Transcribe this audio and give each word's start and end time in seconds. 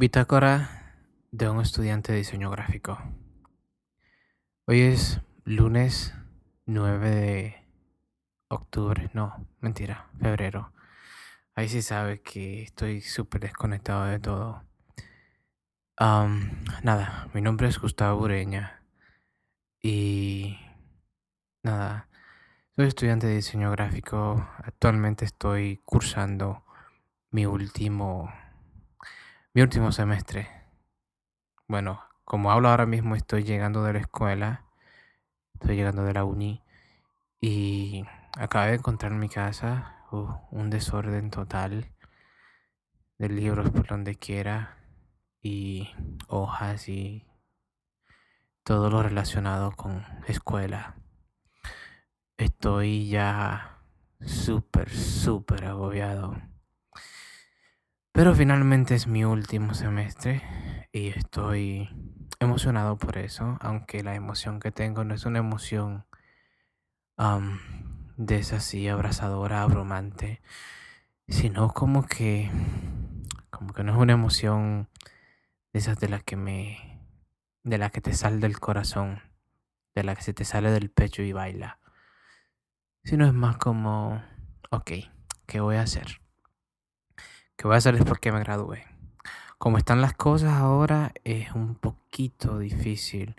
Bitácora 0.00 0.94
de 1.32 1.50
un 1.50 1.60
estudiante 1.60 2.12
de 2.12 2.18
diseño 2.18 2.52
gráfico. 2.52 3.02
Hoy 4.64 4.82
es 4.82 5.20
lunes 5.42 6.14
9 6.66 7.10
de 7.10 7.66
octubre, 8.46 9.10
no, 9.12 9.44
mentira, 9.58 10.08
febrero. 10.20 10.72
Ahí 11.56 11.68
sí 11.68 11.82
sabe 11.82 12.22
que 12.22 12.62
estoy 12.62 13.00
súper 13.00 13.40
desconectado 13.40 14.04
de 14.04 14.20
todo. 14.20 14.62
nada, 15.98 17.28
mi 17.34 17.40
nombre 17.40 17.66
es 17.66 17.80
Gustavo 17.80 18.22
Ureña 18.22 18.84
y 19.82 20.58
nada, 21.64 22.08
soy 22.76 22.86
estudiante 22.86 23.26
de 23.26 23.34
diseño 23.34 23.72
gráfico. 23.72 24.48
Actualmente 24.58 25.24
estoy 25.24 25.80
cursando 25.84 26.62
mi 27.32 27.46
último 27.46 28.32
mi 29.58 29.62
último 29.62 29.90
semestre. 29.90 30.48
Bueno, 31.66 32.00
como 32.24 32.52
hablo 32.52 32.68
ahora 32.68 32.86
mismo, 32.86 33.16
estoy 33.16 33.42
llegando 33.42 33.82
de 33.82 33.92
la 33.92 33.98
escuela, 33.98 34.66
estoy 35.54 35.74
llegando 35.74 36.04
de 36.04 36.12
la 36.12 36.22
uni 36.22 36.62
y 37.40 38.04
acabé 38.38 38.68
de 38.68 38.76
encontrar 38.76 39.10
en 39.10 39.18
mi 39.18 39.28
casa 39.28 39.96
uh, 40.12 40.28
un 40.52 40.70
desorden 40.70 41.32
total 41.32 41.92
de 43.18 43.28
libros 43.30 43.70
por 43.70 43.88
donde 43.88 44.14
quiera 44.14 44.78
y 45.42 45.90
hojas 46.28 46.88
y 46.88 47.26
todo 48.62 48.90
lo 48.90 49.02
relacionado 49.02 49.72
con 49.72 50.06
escuela. 50.28 50.94
Estoy 52.36 53.08
ya 53.08 53.80
súper, 54.20 54.88
súper 54.88 55.64
agobiado. 55.64 56.36
Pero 58.18 58.34
finalmente 58.34 58.96
es 58.96 59.06
mi 59.06 59.24
último 59.24 59.74
semestre 59.74 60.42
y 60.90 61.06
estoy 61.10 61.88
emocionado 62.40 62.98
por 62.98 63.16
eso, 63.16 63.56
aunque 63.60 64.02
la 64.02 64.16
emoción 64.16 64.58
que 64.58 64.72
tengo 64.72 65.04
no 65.04 65.14
es 65.14 65.24
una 65.24 65.38
emoción 65.38 66.04
de 68.16 68.36
esa 68.36 68.56
así 68.56 68.88
abrazadora, 68.88 69.62
abrumante, 69.62 70.42
sino 71.28 71.72
como 71.72 72.06
que, 72.06 72.50
como 73.50 73.72
que 73.72 73.84
no 73.84 73.92
es 73.92 73.98
una 73.98 74.14
emoción 74.14 74.88
de 75.72 75.78
esas 75.78 76.00
de 76.00 76.08
las 76.08 76.24
que 76.24 76.34
me, 76.34 77.00
de 77.62 77.78
la 77.78 77.90
que 77.90 78.00
te 78.00 78.14
sale 78.14 78.38
del 78.38 78.58
corazón, 78.58 79.22
de 79.94 80.02
la 80.02 80.16
que 80.16 80.22
se 80.22 80.34
te 80.34 80.44
sale 80.44 80.72
del 80.72 80.90
pecho 80.90 81.22
y 81.22 81.32
baila, 81.32 81.78
sino 83.04 83.28
es 83.28 83.32
más 83.32 83.58
como, 83.58 84.20
ok, 84.72 84.90
¿qué 85.46 85.60
voy 85.60 85.76
a 85.76 85.82
hacer? 85.82 86.20
Que 87.58 87.66
voy 87.66 87.74
a 87.74 87.78
hacer 87.78 87.96
es 87.96 88.04
porque 88.04 88.30
me 88.30 88.38
gradué. 88.38 88.86
Como 89.58 89.78
están 89.78 90.00
las 90.00 90.14
cosas 90.14 90.52
ahora, 90.52 91.12
es 91.24 91.50
un 91.50 91.74
poquito 91.74 92.60
difícil 92.60 93.34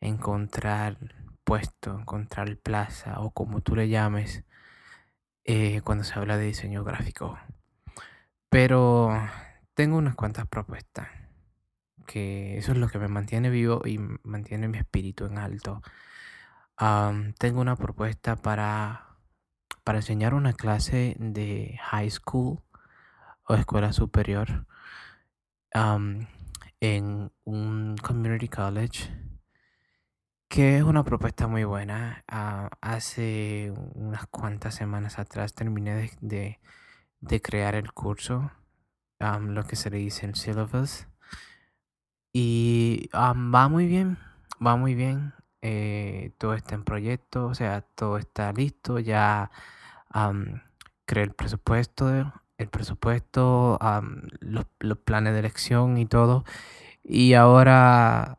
encontrar 0.00 0.98
puesto, 1.44 1.96
encontrar 1.96 2.56
plaza 2.56 3.20
o 3.20 3.30
como 3.30 3.60
tú 3.60 3.76
le 3.76 3.88
llames 3.88 4.42
eh, 5.44 5.80
cuando 5.82 6.02
se 6.02 6.18
habla 6.18 6.36
de 6.36 6.46
diseño 6.46 6.82
gráfico. 6.82 7.38
Pero 8.48 9.10
tengo 9.74 9.96
unas 9.96 10.16
cuantas 10.16 10.48
propuestas, 10.48 11.08
que 12.04 12.58
eso 12.58 12.72
es 12.72 12.78
lo 12.78 12.88
que 12.88 12.98
me 12.98 13.06
mantiene 13.06 13.48
vivo 13.48 13.82
y 13.86 13.98
mantiene 14.24 14.66
mi 14.66 14.78
espíritu 14.78 15.26
en 15.26 15.38
alto. 15.38 15.82
tengo 17.38 17.60
una 17.60 17.76
propuesta 17.76 18.34
para, 18.34 19.18
para 19.84 19.98
enseñar 19.98 20.34
una 20.34 20.52
clase 20.52 21.14
de 21.20 21.78
high 21.80 22.10
school 22.10 22.60
o 23.52 23.54
escuela 23.54 23.92
superior 23.92 24.66
en 26.80 27.30
un 27.44 27.96
community 27.98 28.48
college 28.48 29.10
que 30.48 30.78
es 30.78 30.82
una 30.82 31.04
propuesta 31.04 31.46
muy 31.46 31.64
buena. 31.64 32.24
Ah, 32.28 32.70
hace 32.80 33.72
unas 33.94 34.26
cuantas 34.26 34.74
semanas 34.74 35.18
atrás 35.18 35.54
terminé 35.54 36.10
de, 36.20 36.60
crear 37.40 37.74
el 37.74 37.92
curso, 37.92 38.50
lo 39.18 39.64
que 39.64 39.76
se 39.76 39.90
le 39.90 39.98
dice 39.98 40.26
el 40.26 40.34
syllabus. 40.34 41.06
Y 42.34 43.08
va 43.14 43.68
muy 43.68 43.86
bien, 43.86 44.18
va 44.64 44.76
muy 44.76 44.94
bien. 44.94 45.34
Eh, 45.62 46.32
todo 46.38 46.54
está 46.54 46.74
en 46.74 46.84
proyecto, 46.84 47.46
o 47.46 47.54
sea, 47.54 47.82
todo 47.82 48.18
está 48.18 48.52
listo. 48.52 48.98
Ya 48.98 49.50
creé 51.06 51.24
el 51.24 51.32
presupuesto, 51.32 52.41
el 52.58 52.68
presupuesto, 52.68 53.78
los, 54.40 54.98
planes 54.98 55.32
de 55.32 55.40
elección 55.40 55.98
y 55.98 56.06
todo. 56.06 56.44
Y 57.02 57.34
ahora 57.34 58.38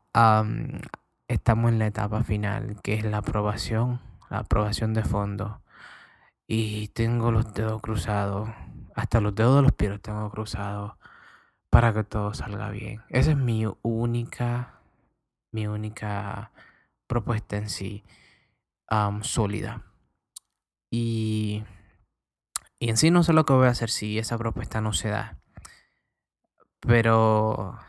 estamos 1.27 1.71
en 1.71 1.79
la 1.79 1.87
etapa 1.87 2.23
final, 2.23 2.77
que 2.81 2.95
es 2.95 3.05
la 3.05 3.17
aprobación, 3.17 3.99
la 4.29 4.39
aprobación 4.39 4.93
de 4.93 5.03
fondo. 5.03 5.61
Y 6.47 6.89
tengo 6.89 7.31
los 7.31 7.53
dedos 7.53 7.81
cruzados, 7.81 8.49
hasta 8.95 9.21
los 9.21 9.35
dedos 9.35 9.57
de 9.57 9.61
los 9.63 9.71
pies 9.73 9.91
los 9.91 10.01
tengo 10.01 10.29
cruzados 10.29 10.93
para 11.69 11.93
que 11.93 12.03
todo 12.03 12.33
salga 12.33 12.69
bien. 12.69 13.01
Esa 13.09 13.31
es 13.31 13.37
mi 13.37 13.65
única, 13.81 14.79
mi 15.51 15.67
única 15.67 16.51
propuesta 17.07 17.57
en 17.57 17.69
sí, 17.69 18.03
sólida. 19.21 19.83
Y 20.91 21.63
y 22.83 22.89
en 22.89 22.97
sí 22.97 23.11
no 23.11 23.23
sé 23.23 23.31
lo 23.31 23.45
que 23.45 23.53
voy 23.53 23.67
a 23.67 23.69
hacer 23.69 23.89
si 23.89 24.19
esa 24.19 24.37
propuesta 24.37 24.81
no 24.81 24.91
se 24.91 25.07
da. 25.07 25.39
Pero 26.81 27.79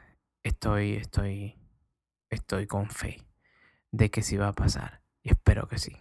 estoy, 0.45 0.93
estoy, 0.95 1.59
estoy 2.31 2.69
con 2.69 2.89
fe 2.89 3.21
de 3.91 4.13
que 4.13 4.23
sí 4.23 4.37
va 4.37 4.47
a 4.47 4.53
pasar. 4.53 5.03
Y 5.21 5.31
espero 5.31 5.67
que 5.67 5.79
sí. 5.79 5.97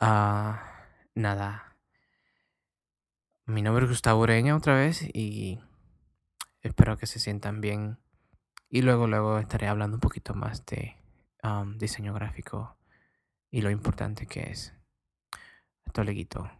Ah, 0.00 0.88
nada. 1.14 1.76
Mi 3.46 3.62
nombre 3.62 3.84
es 3.84 3.90
Gustavo 3.90 4.22
Ureña 4.22 4.56
otra 4.56 4.74
vez 4.74 5.02
y 5.14 5.60
espero 6.60 6.98
que 6.98 7.06
se 7.06 7.20
sientan 7.20 7.60
bien. 7.60 8.00
Y 8.68 8.82
luego, 8.82 9.06
luego 9.06 9.38
estaré 9.38 9.68
hablando 9.68 9.98
un 9.98 10.00
poquito 10.00 10.34
más 10.34 10.66
de 10.66 10.96
diseño 11.76 12.14
gráfico 12.14 12.76
y 13.48 13.60
lo 13.60 13.70
importante 13.70 14.26
que 14.26 14.50
es. 14.50 14.74
Le 15.94 16.14
quito. 16.16 16.50